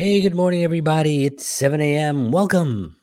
[0.00, 1.26] Hey, good morning, everybody.
[1.26, 2.30] It's 7 a.m.
[2.30, 2.96] Welcome.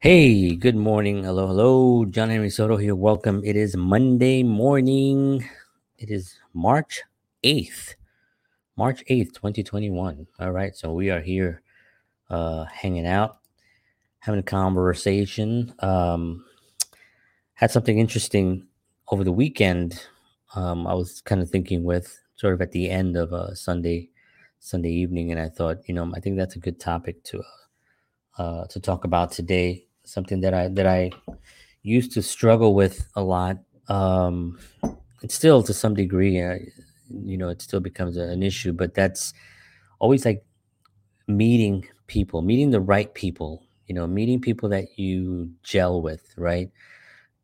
[0.00, 1.24] Hey, good morning.
[1.24, 2.04] Hello, hello.
[2.04, 2.94] John Henry Soto here.
[2.94, 3.40] Welcome.
[3.42, 5.42] It is Monday morning.
[5.96, 7.00] It is March
[7.42, 7.94] 8th.
[8.78, 10.24] March 8th, 2021.
[10.38, 10.74] All right.
[10.76, 11.62] So we are here
[12.30, 13.38] uh hanging out,
[14.20, 15.74] having a conversation.
[15.80, 16.44] Um
[17.54, 18.68] had something interesting
[19.10, 20.06] over the weekend.
[20.54, 24.10] Um I was kind of thinking with sort of at the end of a Sunday
[24.60, 27.42] Sunday evening and I thought, you know, I think that's a good topic to
[28.38, 29.86] uh to talk about today.
[30.04, 31.10] Something that I that I
[31.82, 33.58] used to struggle with a lot.
[33.88, 34.60] Um
[35.28, 36.58] still to some degree, uh,
[37.10, 39.32] you know, it still becomes a- an issue, but that's
[40.00, 40.44] always like
[41.26, 46.70] meeting people, meeting the right people, you know, meeting people that you gel with, right?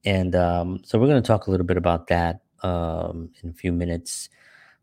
[0.05, 3.55] And um, so we're going to talk a little bit about that um, in a
[3.55, 4.29] few minutes.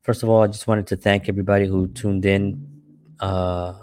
[0.02, 2.68] First of all, I just wanted to thank everybody who tuned in
[3.20, 3.74] uh,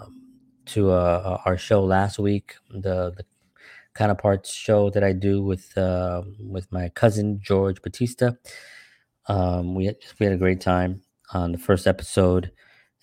[0.67, 3.25] to uh, our show last week, the, the
[3.93, 8.31] counterparts show that I do with uh, with my cousin George Batista.
[9.29, 11.01] Um, we had, we had a great time
[11.33, 12.51] on the first episode,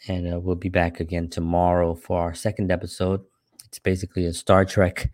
[0.09, 3.21] and uh, we'll be back again tomorrow for our second episode.
[3.65, 5.13] It's basically a Star Trek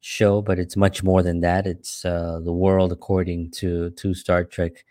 [0.00, 1.66] show, but it's much more than that.
[1.66, 4.84] It's uh, the world according to two Star Trek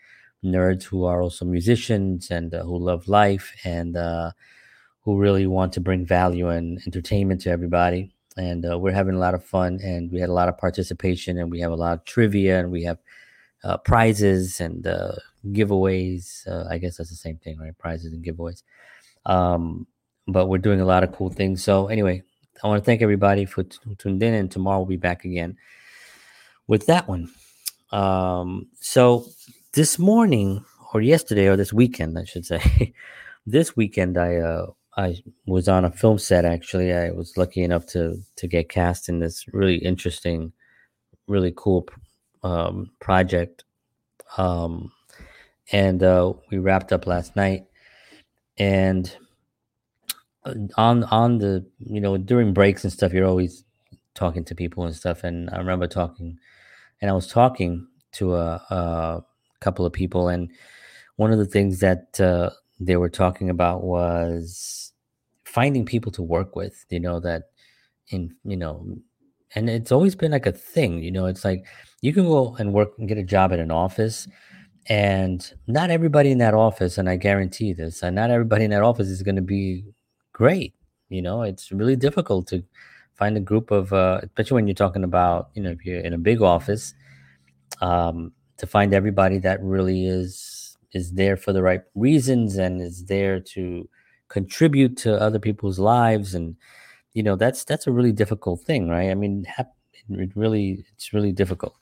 [0.44, 4.32] nerds who are also musicians and uh, who love life and uh,
[5.02, 8.12] who really want to bring value and entertainment to everybody.
[8.36, 11.38] And uh, we're having a lot of fun, and we had a lot of participation,
[11.38, 12.98] and we have a lot of trivia, and we have
[13.64, 15.12] uh, prizes and uh,
[15.48, 16.46] giveaways.
[16.48, 17.76] Uh, I guess that's the same thing, right?
[17.78, 18.62] Prizes and giveaways.
[19.26, 19.86] Um,
[20.26, 21.62] but we're doing a lot of cool things.
[21.62, 22.22] So anyway,
[22.62, 25.56] I want to thank everybody for t- tuned in, and tomorrow we'll be back again
[26.66, 27.30] with that one.
[27.90, 29.26] Um, so
[29.74, 30.64] this morning
[30.94, 32.94] or yesterday or this weekend, I should say,
[33.46, 36.44] this weekend I uh, I was on a film set.
[36.44, 40.52] Actually, I was lucky enough to to get cast in this really interesting,
[41.26, 41.86] really cool
[42.42, 43.64] um, project.
[44.36, 44.92] Um,
[45.70, 47.64] and uh, we wrapped up last night,
[48.58, 49.14] and
[50.44, 53.64] uh, on on the you know during breaks and stuff, you're always
[54.14, 55.24] talking to people and stuff.
[55.24, 56.38] And I remember talking,
[57.00, 59.24] and I was talking to a, a
[59.60, 60.50] couple of people, and
[61.16, 64.92] one of the things that uh, they were talking about was
[65.44, 66.84] finding people to work with.
[66.90, 67.44] You know that
[68.08, 68.86] in you know,
[69.54, 71.02] and it's always been like a thing.
[71.02, 71.64] You know, it's like
[72.02, 74.28] you can go and work and get a job at an office.
[74.88, 78.82] And not everybody in that office, and I guarantee this, and not everybody in that
[78.82, 79.84] office is going to be
[80.32, 80.74] great.
[81.08, 82.64] You know, it's really difficult to
[83.14, 86.12] find a group of, uh, especially when you're talking about, you know, if you're in
[86.12, 86.94] a big office,
[87.80, 93.06] um, to find everybody that really is is there for the right reasons and is
[93.06, 93.88] there to
[94.28, 96.56] contribute to other people's lives, and
[97.14, 99.10] you know, that's that's a really difficult thing, right?
[99.10, 99.46] I mean,
[100.08, 101.76] it really it's really difficult.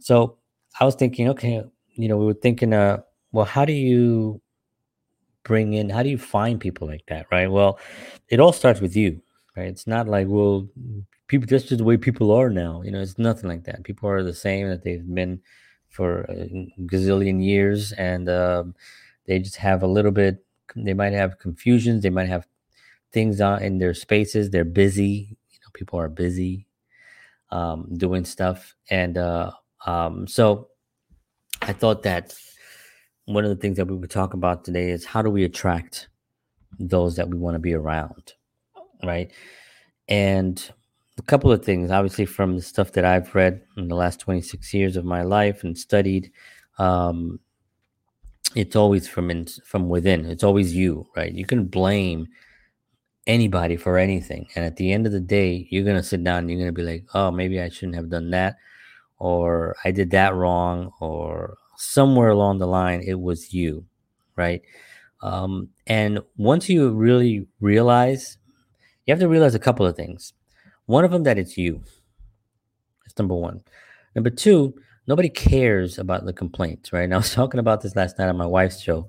[0.00, 0.38] So
[0.80, 1.62] I was thinking, okay,
[1.94, 2.98] you know, we were thinking, uh,
[3.32, 4.40] well, how do you
[5.44, 7.50] bring in how do you find people like that right?
[7.50, 7.78] Well
[8.28, 9.20] it all starts with you
[9.56, 9.68] right?
[9.68, 10.68] It's not like well
[11.28, 13.84] people just the way people are now you know it's nothing like that.
[13.84, 15.40] People are the same that they've been
[15.88, 18.74] for a gazillion years and um,
[19.26, 20.44] they just have a little bit
[20.74, 22.46] they might have confusions they might have
[23.12, 26.65] things on in their spaces they're busy you know people are busy
[27.56, 28.74] um, doing stuff.
[28.90, 29.52] And uh,
[29.86, 30.68] um, so
[31.62, 32.34] i thought that
[33.24, 36.08] one of the things that we would talk about today is how do we attract
[36.78, 38.34] those that we want to be around
[39.02, 39.32] right?
[40.08, 40.56] And
[41.18, 44.74] a couple of things obviously from the stuff that i've read in the last 26
[44.74, 46.30] years of my life and studied
[46.78, 47.40] um,
[48.54, 50.24] it's always from in, from within.
[50.26, 51.32] It's always you right?
[51.32, 52.28] You can blame
[53.26, 54.48] anybody for anything.
[54.54, 56.74] And at the end of the day you're going to sit down and you're going
[56.74, 58.56] to be like oh maybe i shouldn't have done that
[59.18, 63.84] or i did that wrong or somewhere along the line it was you
[64.36, 64.62] right?
[65.22, 68.38] Um, and once you really realize
[69.06, 70.32] you have to realize a couple of things.
[70.86, 71.82] One of them that it's you.
[73.04, 73.62] That's number one.
[74.14, 74.74] Number two
[75.08, 77.02] nobody cares about the complaints right?
[77.02, 79.08] And i was talking about this last night on my wife's show.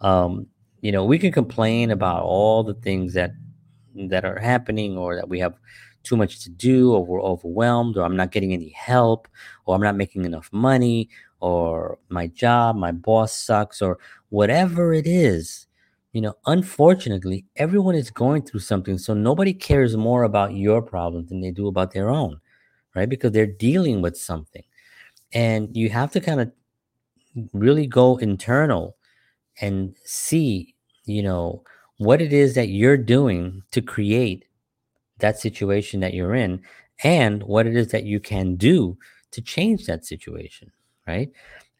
[0.00, 0.46] Um,
[0.80, 3.32] you know we can complain about all the things that
[3.94, 5.54] that are happening or that we have
[6.04, 9.28] too much to do or we're overwhelmed or i'm not getting any help
[9.66, 11.08] or i'm not making enough money
[11.40, 13.98] or my job, my boss sucks, or
[14.30, 15.66] whatever it is,
[16.12, 18.98] you know, unfortunately, everyone is going through something.
[18.98, 22.40] So nobody cares more about your problems than they do about their own,
[22.94, 23.08] right?
[23.08, 24.64] Because they're dealing with something.
[25.32, 26.52] And you have to kind of
[27.52, 28.96] really go internal
[29.60, 30.74] and see,
[31.04, 31.62] you know,
[31.98, 34.44] what it is that you're doing to create
[35.18, 36.62] that situation that you're in
[37.04, 38.96] and what it is that you can do
[39.32, 40.70] to change that situation,
[41.06, 41.30] right?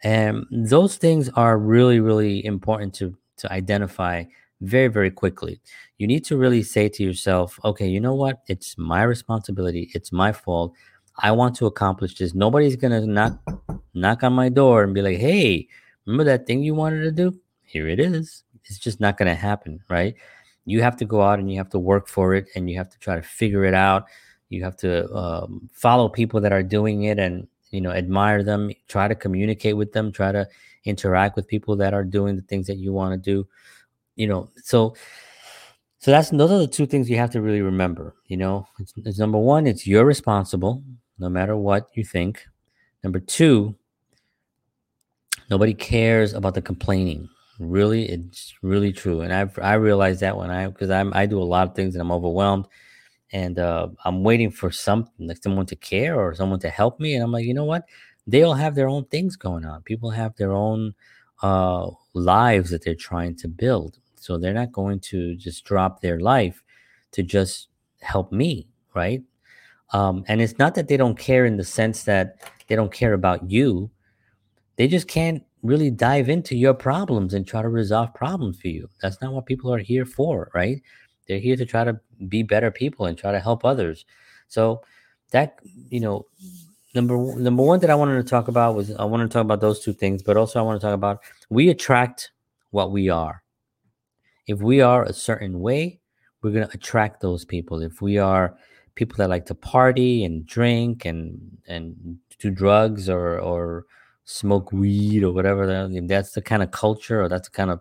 [0.02, 4.24] And those things are really, really important to to identify
[4.60, 5.60] very, very quickly.
[5.98, 8.42] You need to really say to yourself, okay, you know what?
[8.48, 9.90] It's my responsibility.
[9.94, 10.74] It's my fault.
[11.20, 12.34] I want to accomplish this.
[12.34, 13.38] Nobody's gonna knock
[13.94, 15.68] knock on my door and be like, hey,
[16.06, 17.38] remember that thing you wanted to do?
[17.62, 18.44] Here it is.
[18.68, 20.14] It's just not gonna happen, right?
[20.64, 22.90] You have to go out and you have to work for it and you have
[22.90, 24.06] to try to figure it out.
[24.50, 28.70] You have to um, follow people that are doing it and you know admire them
[28.88, 30.46] try to communicate with them try to
[30.84, 33.46] interact with people that are doing the things that you want to do
[34.16, 34.94] you know so
[35.98, 38.92] so that's those are the two things you have to really remember you know it's,
[39.04, 40.82] it's number one it's you're responsible
[41.18, 42.46] no matter what you think
[43.04, 43.74] number two
[45.50, 50.50] nobody cares about the complaining really it's really true and i've i realized that when
[50.50, 52.66] i because i'm i do a lot of things and i'm overwhelmed
[53.32, 57.14] and uh, I'm waiting for something like someone to care or someone to help me.
[57.14, 57.84] And I'm like, you know what?
[58.26, 59.82] They all have their own things going on.
[59.82, 60.94] People have their own
[61.42, 63.98] uh, lives that they're trying to build.
[64.16, 66.62] So they're not going to just drop their life
[67.12, 67.68] to just
[68.00, 69.22] help me, right?
[69.92, 73.14] Um, and it's not that they don't care in the sense that they don't care
[73.14, 73.90] about you.
[74.76, 78.88] They just can't really dive into your problems and try to resolve problems for you.
[79.02, 80.82] That's not what people are here for, right?
[81.26, 84.04] They're here to try to be better people and try to help others.
[84.48, 84.82] So
[85.30, 85.58] that
[85.90, 86.26] you know,
[86.94, 89.60] number number one that I wanted to talk about was I want to talk about
[89.60, 91.20] those two things, but also I want to talk about
[91.50, 92.30] we attract
[92.70, 93.42] what we are.
[94.46, 96.00] If we are a certain way,
[96.42, 97.82] we're going to attract those people.
[97.82, 98.56] If we are
[98.94, 103.84] people that like to party and drink and and do drugs or or
[104.28, 107.80] smoke weed or whatever, that's the kind of culture or that's the kind of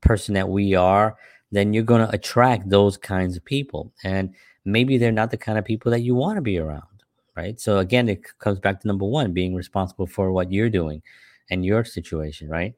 [0.00, 1.16] person that we are,
[1.52, 3.92] then you're going to attract those kinds of people.
[4.02, 7.04] And maybe they're not the kind of people that you want to be around,
[7.36, 7.60] right?
[7.60, 11.00] So again, it comes back to number one, being responsible for what you're doing
[11.48, 12.74] and your situation, right?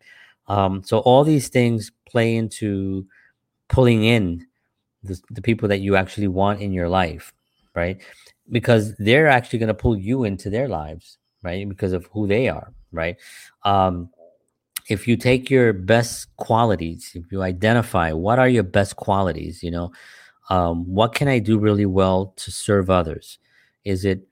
[0.48, 3.06] Um, so all these things play into
[3.68, 4.46] pulling in
[5.02, 7.32] the, the people that you actually want in your life,
[7.74, 7.98] right?
[8.52, 11.66] Because they're actually going to pull you into their lives, right?
[11.66, 13.16] Because of who they are, right?
[13.64, 14.10] Um,
[14.88, 19.70] if you take your best qualities, if you identify what are your best qualities, you
[19.70, 19.90] know,
[20.50, 23.38] um, what can I do really well to serve others?
[23.84, 24.26] Is it,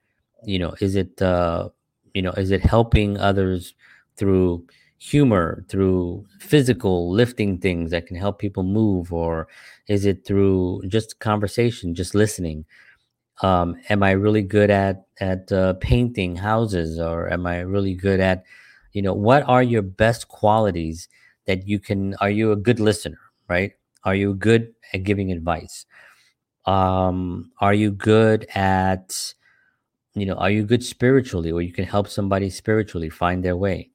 [0.44, 1.70] you know, is it, uh,
[2.14, 3.74] you know, is it helping others
[4.16, 4.64] through
[4.98, 9.48] humor, through physical lifting things that can help people move, or
[9.88, 12.64] is it through just conversation, just listening?
[13.42, 18.20] Um, am I really good at at uh, painting houses, or am I really good
[18.20, 18.44] at
[18.92, 21.08] you know what are your best qualities
[21.46, 23.72] that you can are you a good listener right?
[24.04, 25.86] Are you good at giving advice?
[26.66, 29.34] Um are you good at
[30.14, 33.90] you know are you good spiritually or you can help somebody spiritually find their way?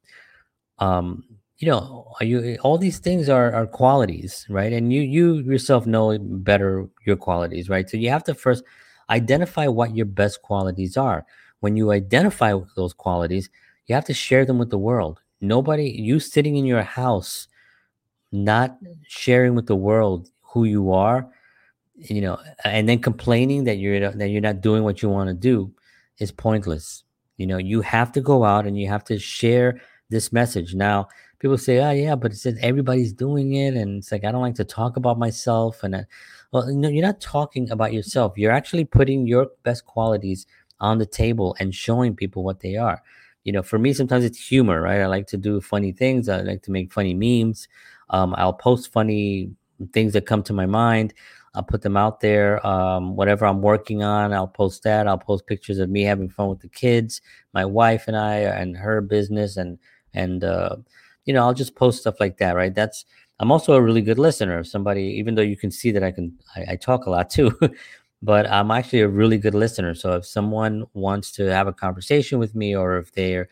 [0.79, 1.23] Um
[1.59, 4.73] you know are you all these things are are qualities right?
[4.73, 7.89] And you you yourself know better your qualities right?
[7.89, 8.63] So you have to first
[9.09, 11.25] identify what your best qualities are
[11.61, 13.49] when you identify those qualities
[13.89, 15.19] you have to share them with the world.
[15.41, 17.47] Nobody, you sitting in your house,
[18.31, 21.27] not sharing with the world who you are,
[21.95, 25.33] you know, and then complaining that you're that you're not doing what you want to
[25.33, 25.73] do
[26.19, 27.03] is pointless.
[27.37, 30.75] You know, you have to go out and you have to share this message.
[30.75, 31.07] Now,
[31.39, 34.41] people say, "Oh, yeah, but it says everybody's doing it," and it's like I don't
[34.41, 35.83] like to talk about myself.
[35.83, 36.05] And
[36.51, 38.37] well, no, you're not talking about yourself.
[38.37, 40.45] You're actually putting your best qualities
[40.79, 43.01] on the table and showing people what they are
[43.43, 45.01] you know, for me, sometimes it's humor, right?
[45.01, 46.29] I like to do funny things.
[46.29, 47.67] I like to make funny memes.
[48.09, 49.51] Um, I'll post funny
[49.93, 51.13] things that come to my mind.
[51.55, 52.65] I'll put them out there.
[52.65, 55.07] Um, whatever I'm working on, I'll post that.
[55.07, 57.21] I'll post pictures of me having fun with the kids,
[57.53, 59.79] my wife and I, and her business, and
[60.13, 60.75] and uh,
[61.25, 62.73] you know, I'll just post stuff like that, right?
[62.73, 63.05] That's
[63.39, 64.59] I'm also a really good listener.
[64.59, 67.29] If somebody, even though you can see that I can, I, I talk a lot
[67.29, 67.57] too
[68.21, 69.93] but I'm actually a really good listener.
[69.95, 73.47] So if someone wants to have a conversation with me, or if they're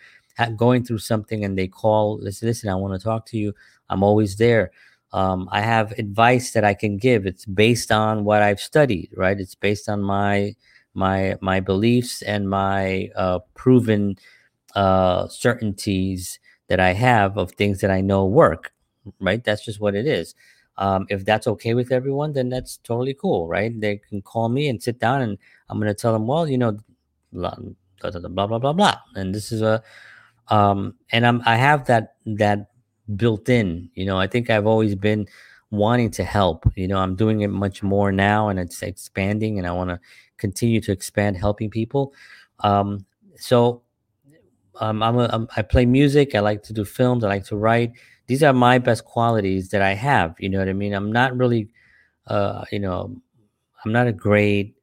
[0.56, 3.54] going through something and they call, listen, listen, I want to talk to you.
[3.90, 4.72] I'm always there.
[5.14, 7.26] Um, I have advice that I can give.
[7.26, 9.40] It's based on what I've studied, right?
[9.40, 10.56] It's based on my
[10.94, 14.18] my my beliefs and my uh, proven
[14.76, 18.74] uh, certainties that I have of things that I know work.
[19.20, 19.44] Right?
[19.44, 20.36] That's just what it is.
[20.78, 23.80] Um, if that's okay with everyone, then that's totally cool, right?
[23.80, 25.38] They can call me and sit down, and
[25.70, 26.78] I'm going to tell them, well, you know,
[27.32, 27.56] blah
[28.02, 29.82] blah blah blah blah, and this is a,
[30.50, 32.70] um, and I'm I have that that
[33.16, 33.90] built in.
[33.96, 35.28] You know, I think I've always been
[35.72, 36.66] wanting to help.
[36.76, 40.00] You know, I'm doing it much more now, and it's expanding, and I want to
[40.38, 42.14] continue to expand helping people.
[42.60, 43.82] Um, so
[44.80, 46.36] um, I'm, a, I'm I play music.
[46.36, 47.24] I like to do films.
[47.24, 47.94] I like to write.
[48.28, 50.36] These are my best qualities that I have.
[50.40, 50.94] You know what I mean?
[50.94, 51.70] I'm not really,
[52.28, 53.22] uh, you know,
[53.86, 54.76] I'm not a great.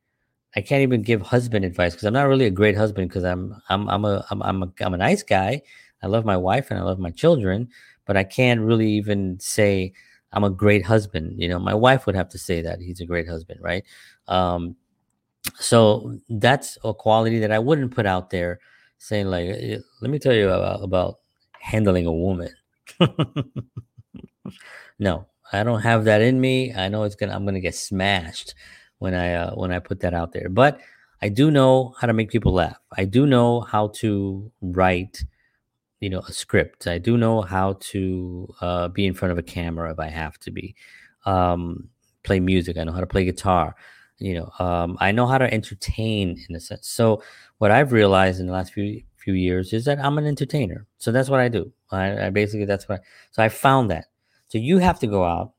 [0.57, 3.57] I can't even give husband advice because I'm not really a great husband because I'm
[3.69, 5.63] I'm I'm a I'm I'm a, I'm a nice guy.
[6.03, 7.69] I love my wife and I love my children,
[8.07, 9.93] but I can't really even say
[10.33, 11.41] I'm a great husband.
[11.41, 13.85] You know, my wife would have to say that he's a great husband, right?
[14.29, 14.77] Um,
[15.59, 18.61] so that's a quality that I wouldn't put out there
[18.99, 19.49] saying like,
[20.01, 21.21] let me tell you about, about
[21.61, 22.51] handling a woman.
[24.99, 26.75] no, I don't have that in me.
[26.75, 28.55] I know it's gonna I'm gonna get smashed
[28.99, 30.49] when I uh, when I put that out there.
[30.49, 30.81] But
[31.23, 32.79] I do know how to make people laugh.
[32.97, 35.25] I do know how to write,
[36.01, 36.87] you know, a script.
[36.87, 40.39] I do know how to uh, be in front of a camera if I have
[40.41, 40.75] to be.
[41.25, 41.89] Um,
[42.25, 42.77] play music.
[42.77, 43.75] I know how to play guitar.
[44.19, 46.89] You know, um, I know how to entertain in a sense.
[46.89, 47.23] So
[47.59, 50.87] what I've realized in the last few few years is that I'm an entertainer.
[50.99, 51.73] So that's what I do.
[51.91, 53.01] I, I basically that's what.
[53.01, 53.03] I,
[53.33, 54.07] so I found that.
[54.49, 55.53] So you have to go out,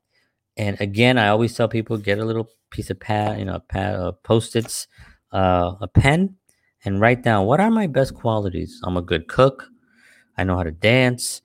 [0.56, 3.60] and again, I always tell people get a little piece of pad, you know, a
[3.60, 4.86] pad of post-its,
[5.32, 6.36] uh, a pen,
[6.84, 8.80] and write down what are my best qualities.
[8.84, 9.66] I'm a good cook.
[10.38, 11.42] I know how to dance.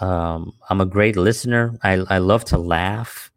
[0.00, 1.78] Um, I'm a great listener.
[1.82, 3.30] I, I love to laugh.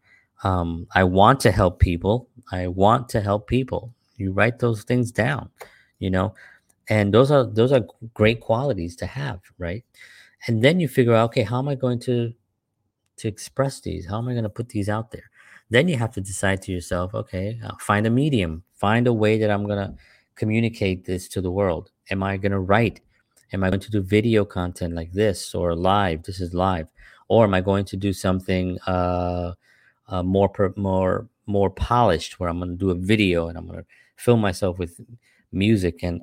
[0.43, 2.29] Um, I want to help people.
[2.51, 3.93] I want to help people.
[4.17, 5.49] You write those things down,
[5.99, 6.33] you know,
[6.89, 9.83] and those are those are great qualities to have, right?
[10.47, 12.33] And then you figure out, okay, how am I going to
[13.17, 14.05] to express these?
[14.07, 15.29] How am I going to put these out there?
[15.69, 19.39] Then you have to decide to yourself, okay, I'll find a medium, find a way
[19.39, 19.95] that I'm going to
[20.35, 21.91] communicate this to the world.
[22.11, 23.01] Am I going to write?
[23.53, 26.23] Am I going to do video content like this or live?
[26.23, 26.87] This is live,
[27.29, 29.53] or am I going to do something uh,
[30.07, 33.67] uh, more per, more more polished where I'm going to do a video and I'm
[33.67, 34.99] going to film myself with
[35.51, 36.21] music and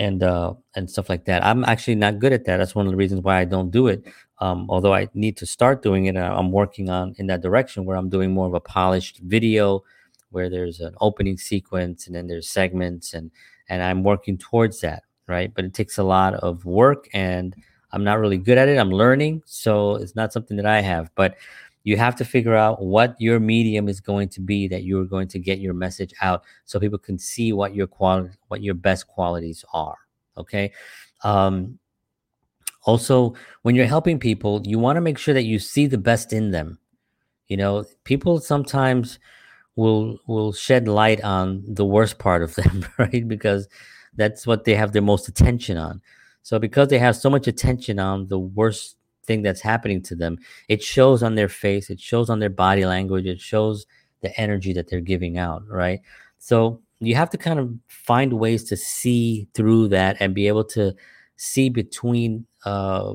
[0.00, 1.44] and uh, and stuff like that.
[1.44, 2.56] I'm actually not good at that.
[2.56, 4.02] That's one of the reasons why I don't do it.
[4.38, 7.98] Um, although I need to start doing it, I'm working on in that direction where
[7.98, 9.84] I'm doing more of a polished video,
[10.30, 13.30] where there's an opening sequence and then there's segments and
[13.68, 15.52] and I'm working towards that, right?
[15.54, 17.54] But it takes a lot of work and
[17.92, 18.78] I'm not really good at it.
[18.78, 21.10] I'm learning, so it's not something that I have.
[21.14, 21.36] But
[21.82, 25.28] you have to figure out what your medium is going to be that you're going
[25.28, 29.06] to get your message out so people can see what your quality what your best
[29.06, 29.96] qualities are
[30.36, 30.72] okay?
[31.22, 31.78] Um
[32.82, 36.32] also when you're helping people you want to make sure that you see the best
[36.32, 36.78] in them.
[37.48, 39.18] You know people sometimes
[39.76, 43.26] will will shed light on the worst part of them right?
[43.26, 43.68] Because
[44.16, 46.02] that's what they have their most attention on.
[46.42, 48.96] So because they have so much attention on the worst
[49.30, 50.38] thing that's happening to them.
[50.68, 53.86] It shows on their face it shows on their body language it shows
[54.22, 56.00] the energy that they're giving out right?
[56.38, 60.64] So you have to kind of find ways to see through that and be able
[60.64, 60.94] to
[61.36, 63.14] see between uh,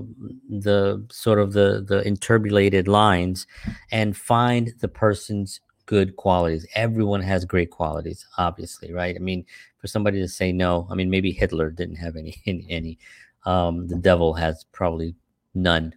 [0.50, 3.46] the sort of the the interbulated lines
[3.92, 6.66] and find the person's good qualities.
[6.76, 9.18] Everyone has great qualities obviously right?
[9.18, 9.46] I mean
[9.86, 12.98] for somebody to say no i mean maybe hitler didn't have any any, any
[13.46, 15.14] um, the devil has probably
[15.54, 15.94] none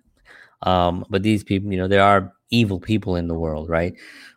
[0.62, 3.94] um, but these people, you know, there are evil people in the world, right?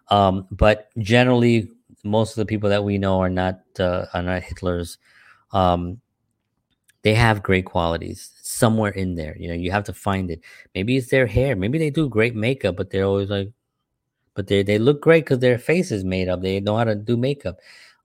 [0.09, 1.71] Um, but generally,
[2.03, 4.97] most of the people that we know are not uh, are not Hitlers.
[5.51, 6.01] Um,
[7.03, 9.35] they have great qualities somewhere in there.
[9.37, 10.41] You know, you have to find it.
[10.75, 11.55] Maybe it's their hair.
[11.55, 13.51] Maybe they do great makeup, but they're always like,
[14.35, 16.41] but they they look great because their face is made up.
[16.41, 17.57] They know how to do makeup.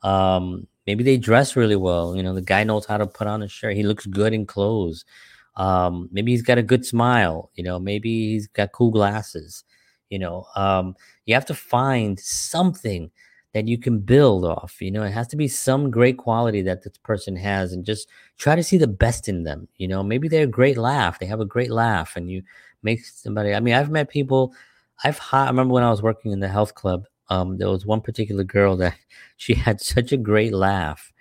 [0.02, 2.16] Um, maybe they dress really well.
[2.16, 3.76] You know, the guy knows how to put on a shirt.
[3.76, 5.04] He looks good in clothes.
[5.56, 7.50] Um, maybe he's got a good smile.
[7.54, 9.64] You know, maybe he's got cool glasses.
[10.10, 10.94] You know, um,
[11.24, 13.10] you have to find something
[13.54, 14.76] that you can build off.
[14.80, 18.08] You know, it has to be some great quality that this person has, and just
[18.38, 19.66] try to see the best in them.
[19.78, 21.18] You know, maybe they're a great laugh.
[21.18, 22.42] They have a great laugh, and you
[22.82, 23.54] make somebody.
[23.54, 24.54] I mean, I've met people.
[25.04, 27.06] I've I remember when I was working in the health club.
[27.28, 28.94] Um, there was one particular girl that
[29.36, 31.12] she had such a great laugh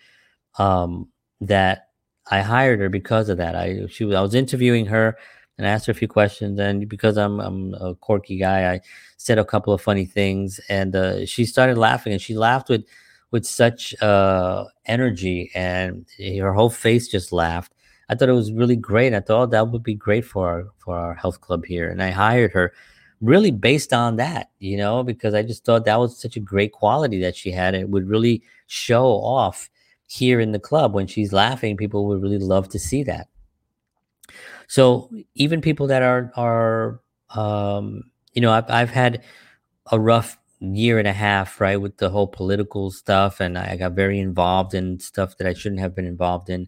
[0.60, 1.10] um,
[1.42, 1.85] that
[2.28, 3.56] I hired her because of that.
[3.56, 5.18] I she I was interviewing her
[5.58, 8.82] and I asked her a few questions, and because I'm I'm a quirky guy, I
[9.18, 12.86] said a couple of funny things, and uh, she started laughing, and she laughed with
[13.32, 16.06] with such uh, energy, and
[16.40, 17.74] her whole face just laughed.
[18.10, 19.14] I thought it was really great.
[19.14, 22.02] I thought oh, that would be great for our for our health club here, and
[22.04, 22.74] I hired her
[23.22, 26.74] really based on that, you know, because I just thought that was such a great
[26.74, 27.74] quality that she had.
[27.74, 29.70] It would really show off
[30.08, 31.78] here in the club when she's laughing.
[31.78, 33.28] People would really love to see that.
[34.68, 37.02] So even people that are are
[37.36, 39.24] um, you know, I've I've had
[39.92, 43.94] a rough year and a half, right, with the whole political stuff, and I got
[43.94, 46.68] very involved in stuff that I shouldn't have been involved in.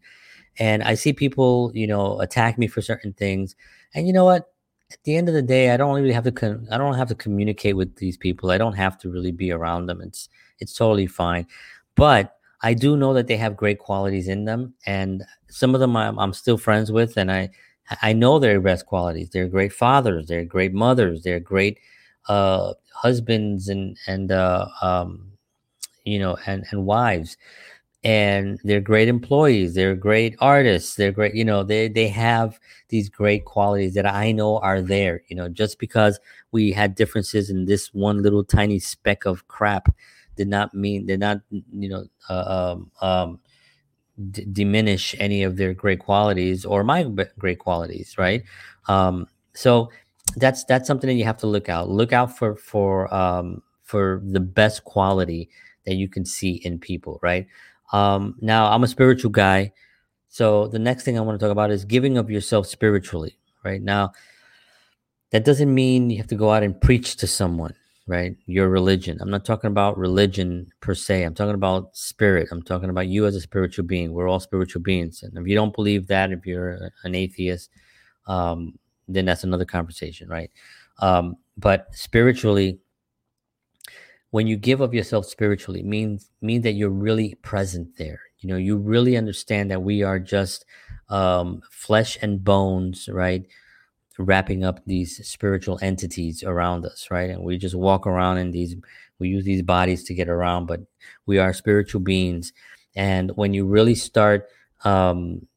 [0.59, 3.55] And I see people, you know, attack me for certain things.
[3.93, 4.51] And you know what?
[4.91, 6.31] At the end of the day, I don't really have to.
[6.31, 8.51] Con- I don't have to communicate with these people.
[8.51, 10.01] I don't have to really be around them.
[10.01, 10.29] It's
[10.59, 11.47] it's totally fine.
[11.95, 15.95] But I do know that they have great qualities in them, and some of them
[15.95, 17.49] I'm, I'm still friends with, and I
[18.01, 19.29] I know their best qualities.
[19.29, 20.27] They're great fathers.
[20.27, 21.23] They're great mothers.
[21.23, 21.79] They're great
[22.27, 25.31] uh, husbands and and uh, um,
[26.05, 27.37] you know and and wives.
[28.03, 29.73] And they're great employees.
[29.73, 30.95] They're great artists.
[30.95, 31.35] They're great.
[31.35, 32.59] You know they they have
[32.89, 35.23] these great qualities that I know are there.
[35.29, 36.19] You know just because
[36.51, 39.93] we had differences in this one little tiny speck of crap
[40.37, 43.39] did not mean did not you know uh, um, um,
[44.31, 47.03] d- diminish any of their great qualities or my
[47.37, 48.43] great qualities, right?
[48.87, 49.89] Um, so
[50.35, 51.89] that's that's something that you have to look out.
[51.89, 55.49] Look out for for um, for the best quality
[55.85, 57.47] that you can see in people, right?
[57.93, 59.71] Um, now, I'm a spiritual guy,
[60.29, 63.81] so the next thing I want to talk about is giving of yourself spiritually, right?
[63.81, 64.11] Now,
[65.31, 67.73] that doesn't mean you have to go out and preach to someone
[68.07, 68.35] right?
[68.45, 69.17] Your religion.
[69.21, 71.23] I'm not talking about religion per se.
[71.23, 72.47] I'm talking about spirit.
[72.51, 74.13] I'm talking about you as a spiritual being.
[74.13, 75.23] We're all spiritual beings.
[75.23, 77.69] And if you don't believe that, if you're an atheist,
[78.25, 80.49] um, then that's another conversation, right?
[80.99, 82.79] Um, but spiritually,
[84.31, 88.21] when you give of yourself spiritually, means means that you're really present there.
[88.39, 90.65] You know, you really understand that we are just
[91.09, 93.45] um, flesh and bones, right?
[94.17, 97.29] Wrapping up these spiritual entities around us, right?
[97.29, 98.75] And we just walk around in these,
[99.19, 100.81] we use these bodies to get around, but
[101.25, 102.53] we are spiritual beings.
[102.95, 104.47] And when you really start
[104.83, 105.47] um,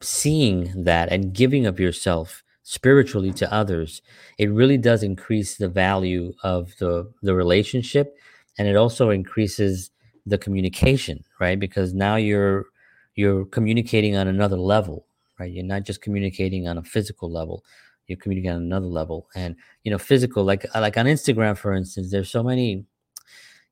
[0.00, 4.02] seeing that and giving of yourself spiritually to others,
[4.38, 8.16] it really does increase the value of the the relationship,
[8.58, 9.90] and it also increases
[10.26, 11.58] the communication, right?
[11.58, 12.66] Because now you're
[13.14, 15.06] you're communicating on another level
[15.38, 15.50] right?
[15.50, 17.64] You're not just communicating on a physical level,
[18.06, 19.28] you're communicating on another level.
[19.34, 22.84] And you know, physical, like uh, like on Instagram, for instance, there's so many,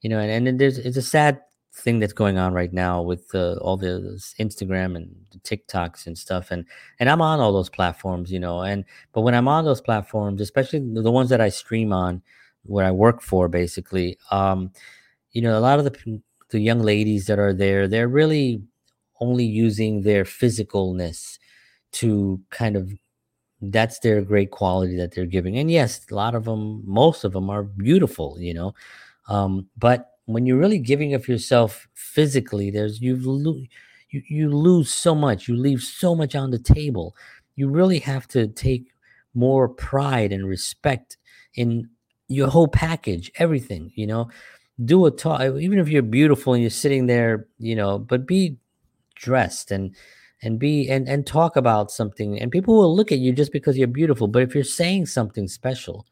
[0.02, 1.40] you know, and, and there's it's a sad
[1.72, 6.16] thing that's going on right now with uh, all the Instagram and the TikToks and
[6.18, 6.50] stuff.
[6.50, 6.64] And
[6.98, 8.62] and I'm on all those platforms, you know.
[8.62, 12.22] And but when I'm on those platforms, especially the ones that I stream on,
[12.64, 14.72] where I work for, basically, um,
[15.32, 18.62] you know, a lot of the the young ladies that are there, they're really
[19.20, 21.38] only using their physicalness
[21.92, 22.92] to kind of
[23.62, 25.58] that's their great quality that they're giving.
[25.58, 28.74] And yes a lot of them most of them are beautiful you know?
[29.28, 33.62] Um, but when you're really giving of yourself physically there's you lo-
[34.10, 35.48] you, you lose so much.
[35.48, 37.14] You leave so much on the table.
[37.56, 38.86] You really have to take
[39.34, 41.16] more pride and respect
[41.54, 41.88] in
[42.28, 44.30] your whole package everything you know?
[44.84, 48.56] Do a talk even if you're beautiful and you're sitting there you know but be
[49.16, 49.94] dressed and
[50.42, 53.76] and be and and talk about something and people will look at you just because
[53.76, 56.06] you're beautiful but if you're saying something special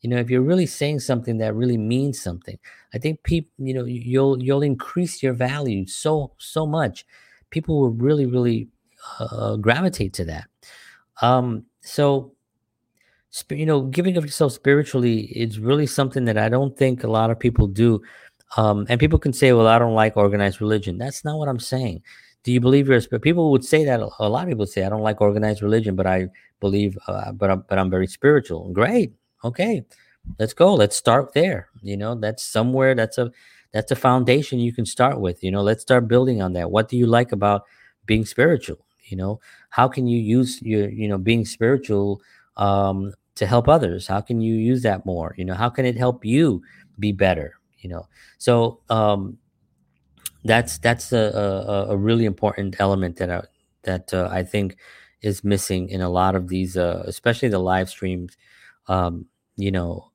[0.00, 2.58] you know if you're really saying something that really means something
[2.94, 7.04] i think people you know you'll you'll increase your value so so much.
[7.50, 8.68] People will really really
[9.20, 10.48] uh, gravitate to that.
[11.22, 12.32] Um so
[13.50, 17.30] you know giving of yourself spiritually is really something that i don't think a lot
[17.30, 18.00] of people do.
[18.56, 20.98] Um and people can say well i don't like organized religion.
[20.98, 22.02] That's not what i'm saying
[22.44, 23.22] do you believe you're a spirit?
[23.22, 26.06] People would say that a lot of people say, I don't like organized religion, but
[26.06, 26.28] I
[26.60, 28.72] believe, uh, but I'm, but I'm very spiritual.
[28.72, 29.12] Great.
[29.44, 29.84] Okay.
[30.38, 30.74] Let's go.
[30.74, 31.68] Let's start there.
[31.82, 33.30] You know, that's somewhere that's a,
[33.72, 35.42] that's a foundation you can start with.
[35.42, 36.70] You know, let's start building on that.
[36.70, 37.62] What do you like about
[38.06, 38.78] being spiritual?
[39.04, 42.20] You know, how can you use your, you know, being spiritual
[42.56, 44.06] um, to help others?
[44.06, 45.34] How can you use that more?
[45.38, 46.62] You know, how can it help you
[46.98, 47.54] be better?
[47.78, 49.38] You know, so um,
[50.44, 51.16] that's that's a,
[51.88, 53.42] a, a really important element that I,
[53.82, 54.76] that uh, I think
[55.22, 58.36] is missing in a lot of these, uh, especially the live streams.
[58.86, 60.10] Um, you know,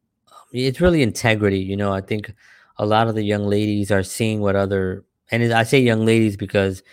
[0.53, 1.59] it's really integrity.
[1.59, 2.33] You know, I think
[2.77, 6.37] a lot of the young ladies are seeing what other, and I say young ladies
[6.37, 6.83] because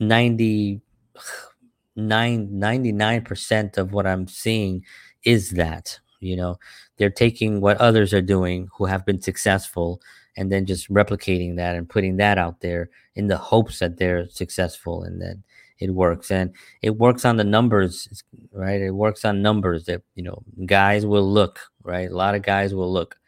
[0.00, 0.80] 99
[1.96, 4.84] 99% of what I'm seeing
[5.24, 6.56] is that, you know,
[6.96, 10.00] they're taking what others are doing who have been successful
[10.36, 14.28] and then just replicating that and putting that out there in the hopes that they're
[14.28, 15.36] successful and that
[15.78, 20.22] it works and it works on the numbers right it works on numbers that you
[20.22, 22.10] know guys will look right?
[22.10, 23.18] A lot of guys will look.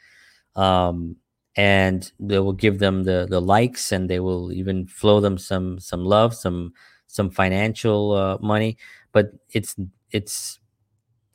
[0.57, 1.17] Um,
[1.57, 5.79] and they will give them the the likes and they will even flow them some
[5.79, 6.73] some love some
[7.07, 8.77] some financial uh, money
[9.13, 9.77] but it's
[10.11, 10.59] it's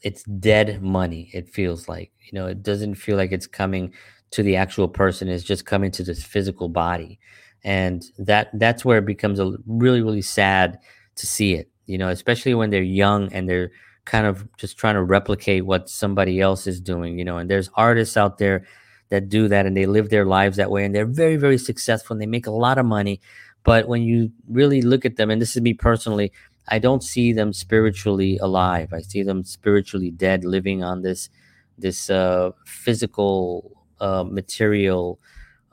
[0.01, 3.93] it's dead money it feels like you know it doesn't feel like it's coming
[4.31, 7.19] to the actual person is just coming to this physical body.
[7.63, 10.79] And that that's where it becomes a really really sad
[11.15, 13.71] to see it you know especially when they're young and they're
[14.05, 17.69] kind of just trying to replicate what somebody else is doing you know and there's
[17.75, 18.65] artists out there
[19.09, 22.13] that do that and they live their lives that way and they're very very successful
[22.13, 23.19] and they make a lot of money.
[23.63, 26.31] But when you really look at them and this is me personally
[26.71, 28.93] i don't see them spiritually alive.
[28.93, 31.29] I see them spiritually dead living on this
[31.77, 35.19] this uh, physical uh, material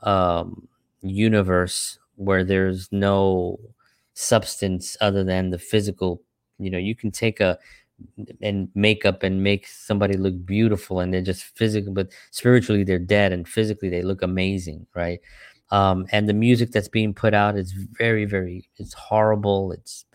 [0.01, 0.67] um,
[1.01, 3.59] universe where there's no
[4.13, 6.21] substance other than the physical.
[6.59, 7.57] You know you can take a
[8.41, 13.31] and makeup and make somebody look beautiful and they're just physical but spiritually they're dead
[13.31, 15.19] and physically they look amazing right?
[15.71, 19.71] Um, and the music that's being put out is very very it's horrible.
[19.71, 20.05] It's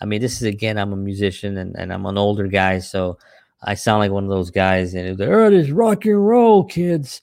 [0.00, 3.18] i mean this is again i'm a musician and, and i'm an older guy so
[3.62, 7.20] i sound like one of those guys and they're oh, this rock and roll kids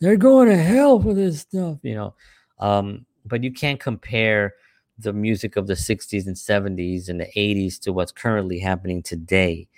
[0.00, 1.78] they're going to hell for this stuff.
[1.82, 2.14] You know
[2.60, 4.54] um, but you can't compare
[4.98, 9.68] the music of the 60s and 70s and the 80s to what's currently happening today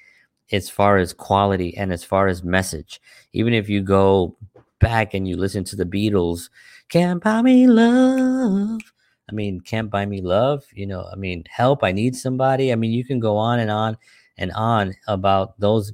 [0.53, 3.01] as far as quality and as far as message.
[3.33, 4.37] Even if you go
[4.81, 6.49] back and you listen to the beatles
[6.89, 8.81] can't buy me love.
[9.29, 12.73] I mean can't buy me love you know i mean help i need somebody.
[12.73, 13.97] I mean you can go on and on
[14.39, 15.93] and on about those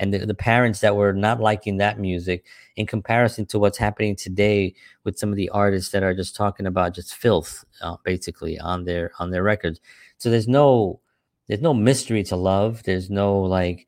[0.00, 4.16] and the, the parents that were not liking that music in comparison to what's happening
[4.16, 8.58] today with some of the artists that are just talking about just filth uh, basically
[8.58, 9.78] on their on their records.
[10.16, 11.00] So there's no
[11.46, 12.82] there's no mystery to love.
[12.84, 13.86] There's no like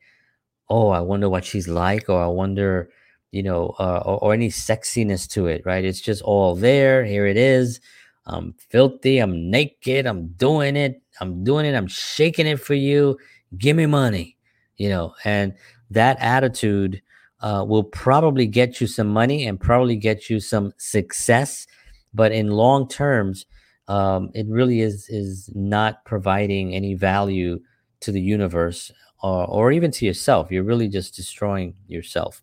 [0.68, 2.88] oh i wonder what she's like or i wonder
[3.33, 5.85] you know uh, or, or any sexiness to it right?
[5.85, 7.05] It's just all there.
[7.05, 7.81] Here it is.
[8.27, 9.18] I'm filthy.
[9.18, 10.07] I'm naked.
[10.07, 11.03] I'm doing it.
[11.20, 11.75] I'm doing it.
[11.75, 13.18] I'm shaking it for you.
[13.59, 14.37] Give me money
[14.77, 15.14] you know?
[15.25, 15.55] And
[15.92, 17.02] that attitude
[17.40, 21.66] uh, will probably get you some money and probably get you some success.
[22.14, 23.46] But in long terms
[23.88, 27.61] um, it really is is not providing any value
[28.00, 30.50] to the universe or, or even to yourself.
[30.50, 32.42] You're really just destroying yourself.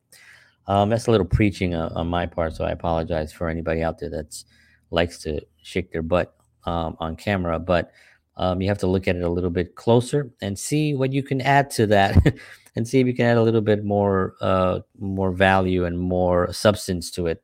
[0.68, 3.98] Um, that's a little preaching uh, on my part so i apologize for anybody out
[3.98, 4.46] there that's
[4.92, 6.36] likes to shake their butt
[6.66, 7.60] um, on camera.
[7.60, 7.92] But
[8.38, 11.24] um, you have to look at it a little bit closer and see what you
[11.24, 12.16] can add to that
[12.80, 16.52] and see if you can add a little bit more uh, more value and more
[16.52, 17.44] substance to it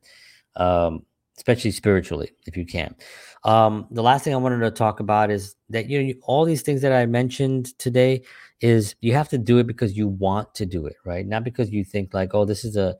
[0.56, 1.04] um,
[1.36, 2.94] especially spiritually if you can
[3.44, 6.44] um, the last thing i wanted to talk about is that you know you, all
[6.44, 8.22] these things that i mentioned today
[8.60, 11.70] is you have to do it because you want to do it right not because
[11.70, 12.96] you think like oh this is a.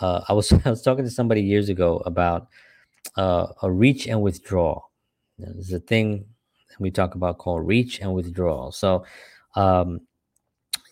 [0.00, 2.48] Uh, I was I was talking to somebody years ago about
[3.16, 4.80] uh, a reach and withdraw.
[5.38, 6.24] There's a thing
[6.78, 8.72] we talk about called reach and withdrawal.
[8.72, 9.04] So,
[9.56, 10.00] um,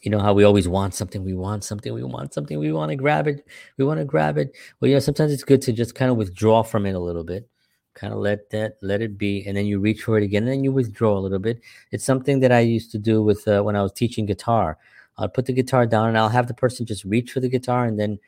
[0.07, 2.91] you know how we always want something, we want something, we want something, we want
[2.91, 3.45] to grab it,
[3.77, 4.57] we want to grab it.
[4.79, 7.25] Well, you know, sometimes it's good to just kind of withdraw from it a little
[7.25, 7.49] bit,
[7.95, 10.53] kind of let that, let it be, and then you reach for it again, and
[10.53, 11.61] then you withdraw a little bit.
[11.91, 14.79] It's something that I used to do with uh, when I was teaching guitar.
[15.19, 17.85] I'll put the guitar down, and I'll have the person just reach for the guitar,
[17.85, 18.21] and then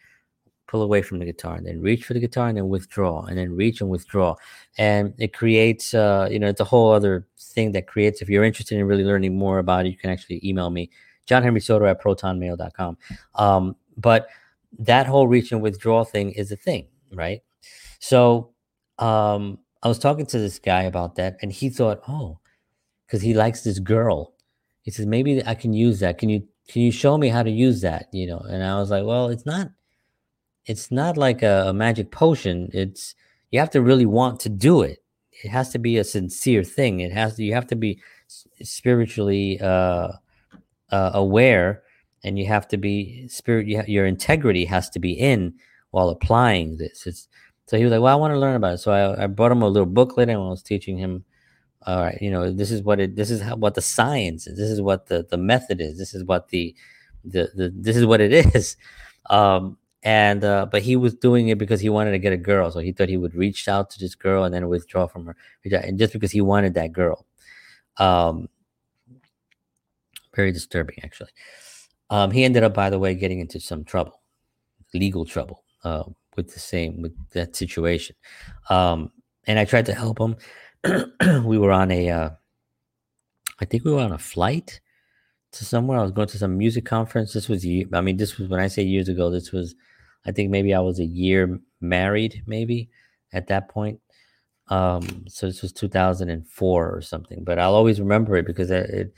[0.66, 3.38] pull away from the guitar and then reach for the guitar and then withdraw and
[3.38, 4.34] then reach and withdraw
[4.76, 8.44] and it creates uh, you know it's a whole other thing that creates if you're
[8.44, 10.90] interested in really learning more about it you can actually email me
[11.28, 12.96] john henry soto at protonmail.com
[13.34, 14.28] um, but
[14.78, 17.42] that whole reach and withdraw thing is a thing right
[17.98, 18.50] so
[18.98, 22.38] um, i was talking to this guy about that and he thought oh
[23.06, 24.34] because he likes this girl
[24.82, 27.50] he says maybe i can use that can you can you show me how to
[27.50, 29.70] use that you know and i was like well it's not
[30.68, 32.70] it's not like a, a magic potion.
[32.72, 33.14] It's
[33.50, 35.02] you have to really want to do it.
[35.42, 37.00] It has to be a sincere thing.
[37.00, 38.00] It has to, you have to be
[38.62, 40.12] spiritually uh,
[40.90, 41.83] uh, aware,
[42.24, 43.66] and you have to be spirit.
[43.66, 45.55] You ha- your integrity has to be in
[45.90, 47.07] while applying this.
[47.07, 47.29] It's
[47.66, 49.53] so he was like, "Well, I want to learn about it." So I, I brought
[49.53, 51.24] him a little booklet, and I was teaching him.
[51.87, 53.16] All right, you know, this is what it.
[53.16, 54.59] This is how, what the science is.
[54.59, 55.98] This is what the the method is.
[55.98, 56.74] This is what the
[57.24, 58.77] the, the this is what it is.
[59.31, 62.70] Um, and uh, but he was doing it because he wanted to get a girl
[62.70, 65.37] so he thought he would reach out to this girl and then withdraw from her
[65.64, 67.27] and just because he wanted that girl
[67.96, 68.48] um
[70.38, 71.33] very disturbing actually.
[72.11, 74.16] Um he ended up by the way getting into some trouble
[74.94, 76.05] legal trouble uh
[76.37, 78.14] with the same with that situation.
[78.70, 79.11] Um
[79.48, 80.33] and i tried to help him.
[81.53, 82.31] We were on a uh
[83.62, 84.81] i think we were on a flight
[85.57, 85.98] to somewhere.
[85.98, 87.33] I was going to some music conference.
[87.33, 87.61] This was
[87.98, 89.74] i mean this was when i say years ago this was
[90.29, 92.90] I think maybe I was a year married, maybe
[93.33, 94.01] at that point.
[94.68, 99.14] Um, so this was 2004 or something, but I'll always remember it because it, it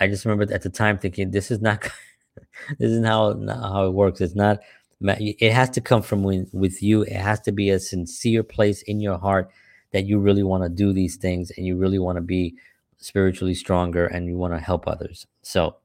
[0.00, 1.82] I just remember at the time thinking, this is not,
[2.78, 4.20] this is how how it works.
[4.20, 4.60] It's not.
[5.00, 7.02] It has to come from when, with you.
[7.02, 9.50] It has to be a sincere place in your heart
[9.92, 12.56] that you really want to do these things and you really want to be
[12.96, 15.26] spiritually stronger and you want to help others.
[15.42, 15.76] So,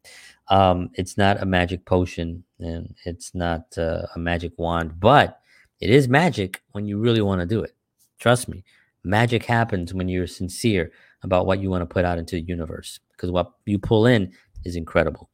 [0.49, 5.39] um, it's not a magic potion and it's not uh, a magic wand, but
[5.79, 7.75] it is magic when you really want to do it.
[8.19, 8.63] Trust me,
[9.03, 10.91] magic happens when you're sincere
[11.23, 14.31] about what you want to put out into the universe because what you pull in
[14.65, 15.29] is incredible.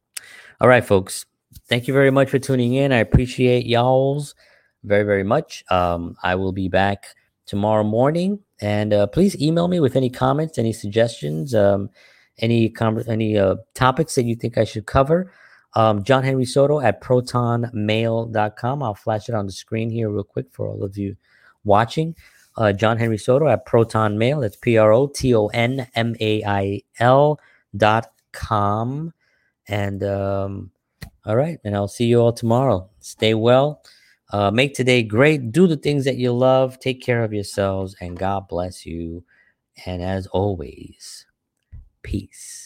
[0.60, 1.26] All right, folks.
[1.68, 2.92] Thank you very much for tuning in.
[2.92, 4.34] I appreciate y'all's
[4.84, 5.64] very, very much.
[5.70, 7.06] Um, I will be back
[7.46, 8.38] tomorrow morning.
[8.60, 11.90] And uh, please email me with any comments, any suggestions, um,
[12.38, 15.32] any com- any uh, topics that you think I should cover.
[15.74, 18.82] Um, John Henry Soto at protonmail.com.
[18.82, 21.16] I'll flash it on the screen here real quick for all of you
[21.64, 22.14] watching
[22.56, 24.40] uh, John Henry Soto at Proton Mail.
[24.40, 27.40] That's P R O T O N M A I L
[27.76, 29.12] dot com.
[29.68, 30.70] And um,
[31.24, 32.88] all right, and I'll see you all tomorrow.
[33.00, 33.82] Stay well.
[34.32, 35.52] Uh, make today great.
[35.52, 36.78] Do the things that you love.
[36.80, 39.24] Take care of yourselves, and God bless you.
[39.86, 41.26] And as always,
[42.02, 42.59] peace.